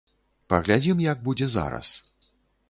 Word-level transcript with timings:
Паглядзім 0.53 1.03
як 1.11 1.21
будзе 1.27 1.47
зараз. 1.57 1.93